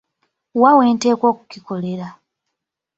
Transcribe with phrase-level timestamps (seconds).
[0.61, 2.07] Wa wenteekwa okukikolera?